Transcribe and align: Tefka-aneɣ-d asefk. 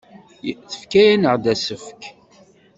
Tefka-aneɣ-d 0.69 1.45
asefk. 1.53 2.01